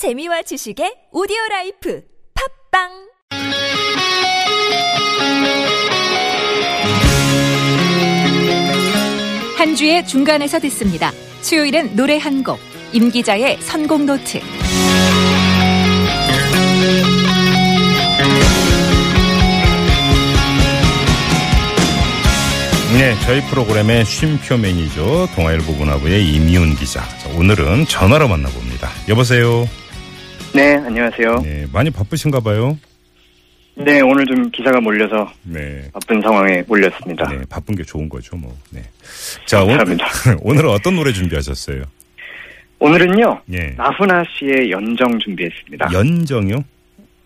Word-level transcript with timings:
재미와 0.00 0.40
지식의 0.40 1.12
오디오 1.12 1.36
라이프 1.50 2.00
팟빵 2.72 2.88
한 9.58 9.76
주의 9.76 10.06
중간에서 10.06 10.58
듣습니다. 10.60 11.12
수요일은 11.42 11.96
노래 11.96 12.16
한 12.16 12.42
곡, 12.42 12.58
임 12.94 13.10
기자의 13.10 13.58
선곡 13.60 14.04
노트. 14.04 14.40
네, 22.94 23.14
저희 23.26 23.42
프로그램의 23.50 24.06
쉼표 24.06 24.56
매니저 24.56 25.28
동아일보 25.34 25.72
문화부의 25.72 26.26
임희윤 26.26 26.74
기자. 26.74 27.06
자, 27.18 27.28
오늘은 27.36 27.84
전화로 27.84 28.28
만나봅니다. 28.28 28.88
여보세요. 29.10 29.68
네, 30.54 30.74
안녕하세요. 30.76 31.40
네. 31.42 31.48
네, 31.60 31.66
많이 31.72 31.90
바쁘신가 31.90 32.40
봐요. 32.40 32.78
오늘 34.04 34.26
좀 34.26 34.50
기사가 34.50 34.80
몰려서 34.80 35.32
네. 35.42 35.88
바쁜 35.92 36.20
상황에 36.20 36.62
몰렸습니다. 36.66 37.28
네, 37.30 37.38
바쁜 37.48 37.74
게 37.76 37.82
좋은 37.82 38.08
거죠, 38.08 38.36
뭐. 38.36 38.54
네. 38.70 38.82
자, 39.46 39.62
오늘, 39.62 39.78
감사합니다. 39.78 40.06
오늘은 40.42 40.68
어떤 40.70 40.96
노래 40.96 41.12
준비하셨어요? 41.12 41.84
오늘은요, 42.78 43.42
예. 43.52 43.74
나훈아 43.76 44.24
씨의 44.38 44.70
연정 44.70 45.18
준비했습니다. 45.18 45.90
연정이요? 45.92 46.64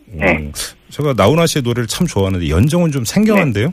네. 0.07 0.37
음, 0.37 0.53
제가 0.91 1.15
나훈아 1.17 1.47
씨의 1.47 1.63
노래를 1.63 1.87
참 1.89 2.07
좋아하는데 2.07 2.49
연정은 2.49 2.93
좀 2.93 3.05
생경한데요? 3.05 3.73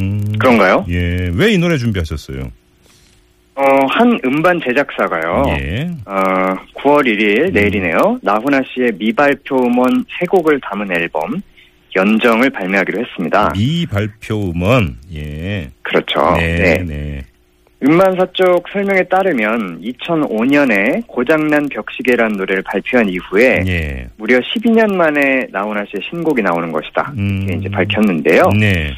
음, 0.00 0.20
네. 0.26 0.38
그런가요? 0.38 0.84
예. 0.90 1.30
왜 1.34 1.52
이 1.52 1.58
노래 1.58 1.78
준비하셨어요? 1.78 2.50
어, 3.88 3.90
한 3.90 4.18
음반 4.24 4.60
제작사가요. 4.60 5.44
예. 5.48 5.90
어, 6.04 6.54
9월 6.74 7.06
1일 7.06 7.52
내일이네요. 7.52 8.18
나훈아 8.22 8.60
씨의 8.74 8.92
미발표 8.98 9.56
음원 9.56 10.04
세 10.18 10.26
곡을 10.26 10.60
담은 10.60 10.92
앨범 10.92 11.40
연정을 11.96 12.50
발매하기로 12.50 13.00
했습니다. 13.00 13.52
미발표 13.54 14.52
음원. 14.54 14.96
예. 15.14 15.70
그렇죠. 15.82 16.34
네, 16.36 16.56
네. 16.56 16.84
네. 16.84 17.20
음반사 17.80 18.26
쪽 18.32 18.68
설명에 18.72 19.04
따르면 19.04 19.80
2005년에 19.82 21.06
고장난 21.06 21.68
벽시계라는 21.68 22.36
노래를 22.36 22.62
발표한 22.62 23.08
이후에 23.08 23.62
예. 23.68 24.08
무려 24.16 24.38
12년 24.40 24.92
만에 24.94 25.46
나훈아 25.52 25.84
씨의 25.84 26.02
신곡이 26.10 26.42
나오는 26.42 26.70
것이다. 26.72 27.12
음. 27.16 27.42
이렇게 27.42 27.58
이제 27.58 27.68
밝혔는데요. 27.70 28.42
네. 28.58 28.92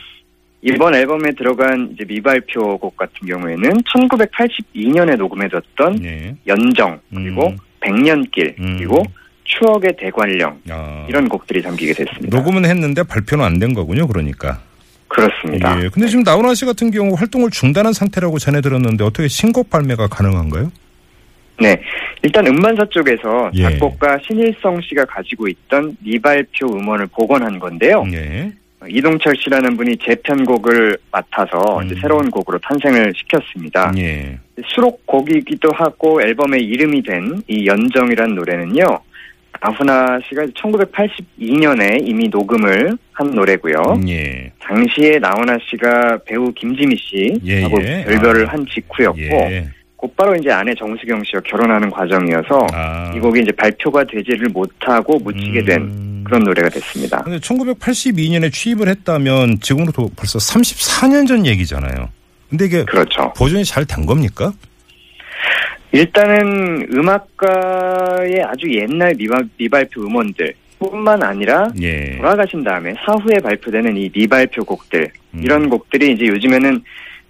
이번 0.63 0.95
앨범에 0.95 1.33
들어간 1.39 1.91
이제 1.95 2.05
미발표 2.05 2.79
곡 2.79 2.97
같은 2.97 3.27
경우에는 3.27 3.63
1982년에 3.95 5.17
녹음해뒀던 5.17 5.97
네. 5.97 6.35
연정 6.47 7.01
그리고 7.15 7.49
음. 7.49 7.57
백년길 7.81 8.57
음. 8.61 8.77
그리고 8.77 9.03
추억의 9.45 9.97
대관령 9.99 10.61
아. 10.71 11.07
이런 11.09 11.29
곡들이 11.29 11.63
담기게 11.63 11.95
됐습니다. 11.95 12.37
녹음은 12.37 12.65
했는데 12.67 13.03
발표는 13.03 13.45
안 13.45 13.59
된 13.59 13.73
거군요, 13.75 14.07
그러니까. 14.07 14.61
그렇습니다. 15.09 15.83
예. 15.83 15.89
근데 15.89 16.07
지금 16.07 16.23
나훈아 16.23 16.55
씨 16.55 16.65
같은 16.65 16.91
경우 16.93 17.15
활동을 17.15 17.51
중단한 17.51 17.93
상태라고 17.93 18.39
전해 18.39 18.61
들었는데 18.61 19.03
어떻게 19.03 19.27
신곡 19.27 19.69
발매가 19.71 20.07
가능한가요? 20.07 20.71
네, 21.61 21.81
일단 22.23 22.47
음반사 22.47 22.85
쪽에서 22.91 23.51
예. 23.55 23.63
작곡가 23.65 24.19
신일성 24.27 24.81
씨가 24.83 25.05
가지고 25.07 25.49
있던 25.49 25.97
미발표 26.01 26.67
음원을 26.69 27.09
복원한 27.09 27.59
건데요. 27.59 28.05
예. 28.13 28.53
이동철 28.89 29.35
씨라는 29.37 29.77
분이 29.77 29.99
재편곡을 29.99 30.97
맡아서 31.13 31.83
이제 31.85 31.95
음. 31.95 32.01
새로운 32.01 32.31
곡으로 32.31 32.59
탄생을 32.61 33.13
시켰습니다. 33.17 33.93
예. 33.99 34.39
수록곡이기도 34.67 35.71
하고 35.73 36.23
앨범의 36.23 36.63
이름이 36.65 37.03
된 37.03 37.43
이 37.49 37.67
연정이라는 37.67 38.35
노래는요. 38.35 38.85
나훈아 39.63 40.21
씨가 40.29 40.45
1982년에 40.47 42.01
이미 42.09 42.29
녹음을 42.29 42.97
한 43.13 43.31
노래고요. 43.33 44.01
예. 44.09 44.51
당시에 44.61 45.19
나훈아 45.19 45.59
씨가 45.69 46.19
배우 46.25 46.51
김지미 46.53 46.97
씨하고 46.97 47.83
예, 47.83 48.01
예. 48.01 48.05
별별을 48.05 48.47
아. 48.49 48.53
한 48.53 48.65
직후였고 48.67 49.19
예. 49.21 49.67
곧바로 49.97 50.35
이제 50.35 50.51
아내 50.51 50.75
정수경 50.75 51.23
씨와 51.25 51.43
결혼하는 51.45 51.91
과정이어서 51.91 52.67
아. 52.73 53.13
이 53.15 53.21
곡이 53.21 53.41
이제 53.41 53.53
발표가 53.53 54.03
되지를 54.05 54.49
못하고 54.51 55.19
묻히게 55.19 55.63
된 55.65 55.83
음. 55.83 56.10
그런 56.31 56.45
노래가 56.45 56.69
됐습니다. 56.69 57.23
근데 57.25 57.39
1982년에 57.41 58.53
취입을 58.53 58.89
했다면 58.89 59.59
지금으로도 59.61 60.11
벌써 60.15 60.39
34년 60.39 61.27
전 61.27 61.45
얘기잖아요. 61.45 62.09
근데 62.49 62.67
이게 62.67 62.85
그렇죠. 62.85 63.33
보존이 63.37 63.65
잘 63.65 63.85
된 63.85 64.07
겁니까? 64.07 64.53
일단은 65.93 66.87
음악가의 66.95 68.43
아주 68.45 68.73
옛날 68.73 69.13
미발, 69.17 69.45
미발표 69.59 70.03
음원들 70.03 70.55
뿐만 70.79 71.21
아니라 71.23 71.69
예. 71.83 72.17
돌아가신 72.17 72.63
다음에 72.63 72.95
사후에 73.05 73.39
발표되는 73.43 73.97
이 73.97 74.09
미발표 74.15 74.65
곡들 74.65 75.11
음. 75.35 75.41
이런 75.43 75.69
곡들이 75.69 76.13
이제 76.13 76.27
요즘에는 76.27 76.81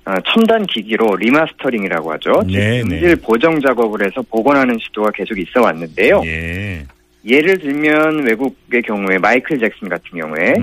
어, 0.05 0.15
첨단 0.27 0.67
기기로 0.67 1.17
remastering이라고 1.17 2.13
하죠. 2.13 2.43
네, 2.47 2.83
즉 2.83 2.89
네. 2.89 2.97
음질 2.97 3.17
보정 3.17 3.61
작업을 3.61 4.05
해서 4.05 4.23
복원하는 4.31 4.79
시도가 4.79 5.11
계속 5.13 5.39
있어 5.39 5.63
왔는데요. 5.63 6.23
예. 6.27 6.85
예를 7.25 7.59
들면 7.59 8.27
외국의 8.27 8.83
경우에 8.83 9.19
마이클 9.19 9.59
잭슨 9.59 9.89
같은 9.89 10.19
경우에. 10.19 10.55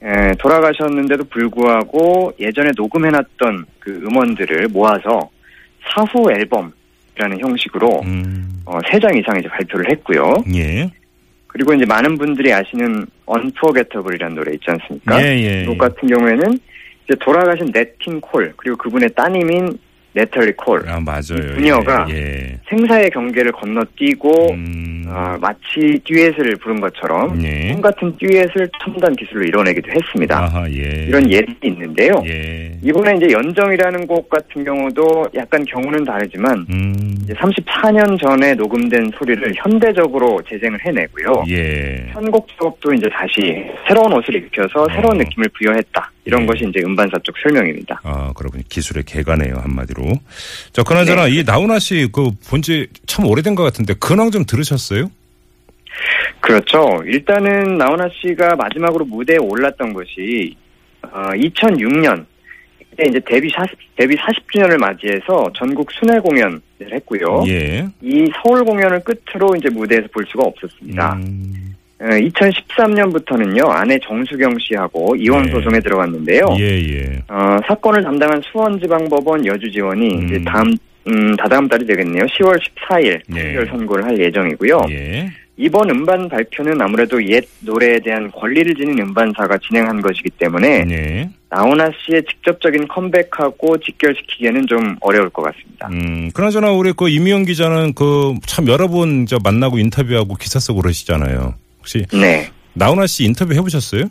에, 0.00 0.32
돌아가셨는데도 0.38 1.24
불구하고 1.24 2.32
예전에 2.38 2.70
녹음해놨던 2.76 3.64
그 3.80 3.90
음원들을 3.90 4.68
모아서 4.68 5.28
사후 5.92 6.30
앨범이라는 6.30 7.40
형식으로 7.40 8.02
음. 8.04 8.62
어, 8.64 8.78
3장 8.78 9.18
이상 9.18 9.38
이제 9.38 9.48
발표를 9.48 9.90
했고요. 9.90 10.34
예. 10.54 10.90
그리고 11.48 11.74
이제 11.74 11.84
많은 11.86 12.16
분들이 12.18 12.52
아시는 12.52 13.06
Unforgettable이라는 13.28 14.36
노래 14.36 14.52
있지 14.52 14.66
않습니까? 14.68 15.20
예, 15.20 15.36
예. 15.40 15.64
곡 15.64 15.78
같은 15.78 16.06
경우에는 16.06 16.58
이제 17.04 17.16
돌아가신 17.20 17.70
네틴 17.72 18.20
콜 18.20 18.52
그리고 18.56 18.76
그분의 18.76 19.08
따님인 19.16 19.78
네털리 20.12 20.52
콜 20.52 20.88
아, 20.88 20.98
맞아요. 21.00 21.54
부녀가 21.54 22.06
예. 22.10 22.14
예. 22.14 22.58
생사의 22.68 23.10
경계를 23.10 23.52
건너뛰고 23.52 24.52
음. 24.52 25.04
어, 25.06 25.36
마치 25.40 26.00
듀엣을 26.04 26.56
부른 26.60 26.80
것처럼 26.80 27.42
예. 27.42 27.72
꿈 27.72 27.80
같은 27.80 28.14
듀엣을 28.18 28.68
첨단 28.82 29.14
기술로 29.14 29.44
이뤄내기도 29.44 29.90
했습니다. 29.90 30.38
아하, 30.38 30.68
예. 30.70 31.06
이런 31.08 31.30
예들이 31.30 31.56
있는데요. 31.64 32.12
예. 32.26 32.72
이번에 32.82 33.16
이제 33.16 33.32
연정이라는 33.32 34.06
곡 34.06 34.28
같은 34.28 34.64
경우도 34.64 35.26
약간 35.34 35.64
경우는 35.64 36.04
다르지만 36.04 36.66
음. 36.70 36.94
이제 37.22 37.34
34년 37.34 38.18
전에 38.20 38.54
녹음된 38.54 39.12
소리를 39.18 39.52
현대적으로 39.56 40.40
재생을 40.48 40.78
해내고요. 40.84 41.44
예. 41.50 42.06
편곡 42.12 42.48
작업도 42.56 42.92
이제 42.94 43.08
다시 43.10 43.64
새로운 43.86 44.12
옷을 44.14 44.34
입혀서 44.34 44.86
새로운 44.90 45.16
어. 45.16 45.18
느낌을 45.18 45.48
부여했다. 45.58 46.10
이런 46.28 46.42
예. 46.42 46.46
것이 46.46 46.64
이제 46.68 46.80
음반사 46.84 47.16
쪽 47.24 47.34
설명입니다. 47.42 48.00
아, 48.04 48.32
그렇군요. 48.34 48.62
기술의 48.68 49.04
개가네요, 49.04 49.56
한마디로. 49.56 50.12
자, 50.72 50.82
그나저나 50.82 51.26
이 51.28 51.42
나훈아 51.42 51.78
씨 51.78 52.06
그 52.12 52.30
본지 52.48 52.86
참 53.06 53.24
오래된 53.26 53.54
것 53.54 53.62
같은데 53.62 53.94
근황 53.94 54.30
좀 54.30 54.44
들으셨어요? 54.44 55.10
그렇죠. 56.40 57.02
일단은 57.06 57.78
나훈아 57.78 58.08
씨가 58.20 58.56
마지막으로 58.56 59.06
무대에 59.06 59.38
올랐던 59.38 59.92
것이 59.94 60.54
어, 61.02 61.30
2006년 61.34 62.26
그때 62.90 63.04
이제 63.08 63.20
데뷔 63.24 63.50
40, 63.50 63.76
데뷔 63.96 64.14
40주년을 64.16 64.78
맞이해서 64.78 65.50
전국 65.56 65.90
순회 65.92 66.20
공연을 66.20 66.60
했고요. 66.92 67.44
예. 67.48 67.88
이 68.02 68.30
서울 68.42 68.64
공연을 68.64 69.00
끝으로 69.02 69.54
이제 69.56 69.68
무대에서 69.70 70.06
볼 70.12 70.24
수가 70.28 70.44
없었습니다. 70.44 71.14
음. 71.14 71.67
2013년부터는요 72.00 73.68
아내 73.68 73.98
정수경 74.04 74.56
씨하고 74.60 75.16
이혼 75.16 75.42
네. 75.44 75.50
소송에 75.52 75.80
들어갔는데요. 75.80 76.46
예, 76.58 76.64
예. 76.64 77.22
어, 77.28 77.58
사건을 77.66 78.02
담당한 78.02 78.40
수원지방법원 78.52 79.44
여주지원이 79.46 80.14
음. 80.14 80.24
이제 80.26 80.42
다음 80.44 80.74
음, 81.08 81.34
다다음 81.36 81.68
달이 81.68 81.86
되겠네요. 81.86 82.24
10월 82.24 82.58
14일 82.60 83.20
예. 83.34 83.42
판결 83.42 83.66
선고를 83.66 84.04
할 84.04 84.18
예정이고요. 84.18 84.80
예. 84.90 85.28
이번 85.60 85.90
음반 85.90 86.28
발표는 86.28 86.80
아무래도 86.80 87.20
옛 87.28 87.42
노래에 87.62 87.98
대한 87.98 88.30
권리를 88.30 88.72
지닌 88.76 89.00
음반사가 89.00 89.58
진행한 89.66 90.00
것이기 90.00 90.30
때문에 90.38 90.84
네. 90.84 91.28
나훈아 91.50 91.90
씨의 92.06 92.22
직접적인 92.30 92.86
컴백하고 92.86 93.76
직결시키기에는 93.78 94.66
좀 94.68 94.96
어려울 95.00 95.30
것 95.30 95.42
같습니다. 95.42 95.88
음, 95.90 96.30
그나저나 96.32 96.70
우리 96.70 96.92
그 96.92 97.08
이미영 97.08 97.44
기자는 97.44 97.94
그 97.94 98.34
참 98.46 98.68
여러 98.68 98.86
번 98.86 99.26
저 99.26 99.38
만나고 99.42 99.78
인터뷰하고 99.78 100.36
기사 100.36 100.60
쓰고 100.60 100.80
그러시잖아요. 100.82 101.54
혹시 101.88 102.04
네. 102.12 102.50
나훈아 102.74 103.06
씨 103.06 103.24
인터뷰 103.24 103.54
해보셨어요? 103.54 104.04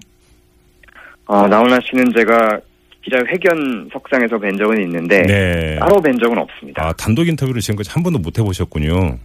어, 1.27 1.47
나훈아 1.47 1.77
씨는 1.87 2.11
제가 2.17 2.59
기자 3.03 3.17
회견 3.27 3.89
석상에서 3.93 4.39
뵌 4.39 4.57
적은 4.57 4.81
있는데 4.81 5.21
네. 5.21 5.77
따로 5.79 6.01
뵌 6.01 6.17
적은 6.17 6.37
없습니다. 6.39 6.87
아, 6.87 6.93
단독 6.93 7.27
인터뷰를 7.27 7.61
지금까지 7.61 7.91
한 7.91 8.01
번도 8.01 8.19
못 8.19 8.37
해보셨군요. 8.39 9.19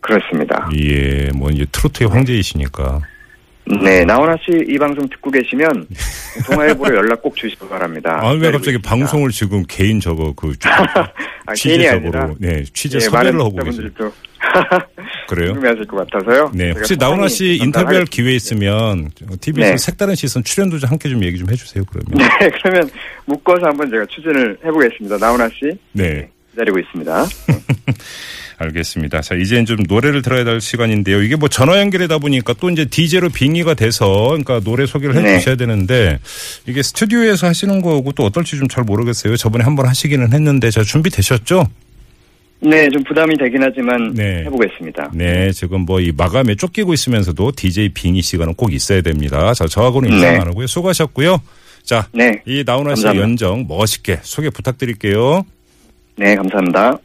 그렇습니다. 0.00 0.70
예, 0.78 1.30
뭐 1.34 1.50
이제 1.50 1.66
트로트의 1.72 2.08
황제이시니까. 2.08 3.00
네, 3.82 4.04
나훈아 4.04 4.36
씨 4.44 4.64
이 4.72 4.78
방송 4.78 5.08
듣고 5.08 5.30
계시면 5.30 5.86
동아일보로 6.46 6.94
연락 6.98 7.20
꼭 7.22 7.34
주시기 7.36 7.68
바랍니다. 7.68 8.20
아, 8.22 8.30
왜 8.30 8.50
갑자기 8.52 8.76
있습니다. 8.76 8.88
방송을 8.88 9.30
지금 9.30 9.64
개인 9.66 9.98
저거 10.00 10.32
그 10.34 10.52
아, 11.46 11.54
취재적으로 11.54 12.36
네 12.38 12.64
취재 12.72 12.96
예, 12.96 13.00
섭외를 13.00 13.34
하고 13.40 13.56
계세요. 13.56 13.88
그래요? 15.28 15.52
궁금해하실 15.52 15.86
것 15.86 16.08
같아서요. 16.08 16.50
네, 16.54 16.70
혹시 16.70 16.96
나훈아 16.96 17.26
씨 17.28 17.56
인터뷰할. 17.60 18.04
기회 18.04 18.32
있으면 18.32 19.10
TV에서 19.40 19.70
네. 19.72 19.76
색다른 19.76 20.14
시선 20.14 20.44
출연도 20.44 20.78
좀 20.78 20.88
함께 20.90 21.08
좀 21.08 21.24
얘기 21.24 21.36
좀 21.38 21.50
해주세요. 21.50 21.82
그러면. 21.90 22.28
네, 22.40 22.50
그러면 22.62 22.88
묶어서 23.24 23.66
한번 23.66 23.90
제가 23.90 24.04
추진을 24.06 24.58
해보겠습니다. 24.64 25.16
나훈아 25.18 25.48
씨 25.48 25.76
네. 25.92 26.28
기다리고 26.52 26.78
있습니다. 26.78 27.24
알겠습니다. 28.58 29.20
자, 29.20 29.34
이제는 29.34 29.66
좀 29.66 29.76
노래를 29.86 30.22
들어야 30.22 30.42
될 30.44 30.60
시간인데요. 30.60 31.22
이게 31.22 31.36
뭐 31.36 31.48
전화 31.48 31.78
연결이다 31.78 32.18
보니까 32.18 32.54
또 32.58 32.70
이제 32.70 32.86
DJ로 32.86 33.28
빙의가 33.28 33.74
돼서 33.74 34.28
그러니까 34.28 34.60
노래 34.60 34.86
소개를 34.86 35.14
해 35.16 35.20
네. 35.22 35.38
주셔야 35.38 35.56
되는데 35.56 36.18
이게 36.66 36.82
스튜디오에서 36.82 37.46
하시는 37.48 37.82
거고 37.82 38.12
또 38.12 38.24
어떨지 38.24 38.56
좀 38.58 38.66
잘 38.68 38.82
모르겠어요. 38.84 39.36
저번에 39.36 39.62
한번 39.64 39.86
하시기는 39.86 40.32
했는데 40.32 40.70
자, 40.70 40.82
준비되셨죠? 40.82 41.66
네, 42.60 42.88
좀 42.88 43.04
부담이 43.04 43.36
되긴 43.36 43.62
하지만 43.62 44.14
네. 44.14 44.44
해보겠습니다. 44.46 45.10
네, 45.14 45.52
지금 45.52 45.82
뭐 45.82 46.00
이 46.00 46.10
마감에 46.16 46.54
쫓기고 46.54 46.94
있으면서도 46.94 47.52
DJ 47.52 47.90
빙의 47.90 48.22
시간은 48.22 48.54
꼭 48.54 48.72
있어야 48.72 49.02
됩니다. 49.02 49.52
자, 49.54 49.66
저하고는 49.66 50.10
인사 50.12 50.30
네. 50.30 50.38
안 50.38 50.46
하고요. 50.48 50.66
수고하셨고요. 50.66 51.40
자, 51.82 52.08
네, 52.12 52.42
이 52.46 52.64
나훈아 52.66 52.94
씨의. 52.94 53.18
연정 53.18 53.66
멋있게 53.68 54.20
소개 54.22 54.48
부탁드릴게요. 54.50 55.44
네, 56.16 56.34
감사합니다. 56.34 56.98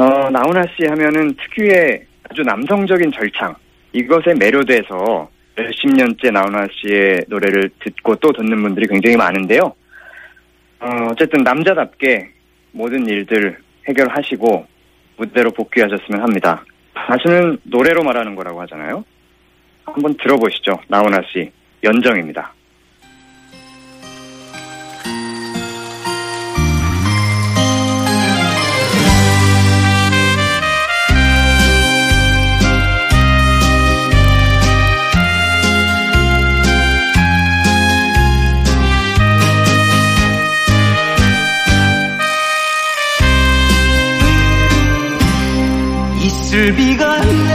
어, 0.00 0.30
나훈아 0.30 0.62
씨 0.74 0.86
하면은 0.88 1.34
특유의 1.34 2.06
아주 2.30 2.40
남성적인 2.40 3.12
절창, 3.12 3.54
이것에 3.92 4.32
매료돼서 4.32 5.28
몇십 5.56 5.92
년째 5.92 6.30
나훈아 6.30 6.68
씨의 6.72 7.24
노래를 7.28 7.68
듣고 7.80 8.16
또 8.16 8.32
듣는 8.32 8.62
분들이 8.62 8.86
굉장히 8.86 9.18
많은데요. 9.18 9.74
어, 10.80 10.86
어쨌든 11.10 11.42
남자답게 11.42 12.30
모든 12.72 13.06
일들 13.06 13.58
해결하시고 13.88 14.66
무대로 15.18 15.50
복귀하셨으면 15.50 16.22
합니다. 16.22 16.64
가수는 16.94 17.58
노래로 17.64 18.02
말하는 18.02 18.34
거라고 18.34 18.62
하잖아요. 18.62 19.04
한번 19.84 20.14
들어보시죠. 20.14 20.80
나훈아 20.88 21.20
씨, 21.30 21.52
연정입니다. 21.84 22.54
이슬비가 46.70 47.49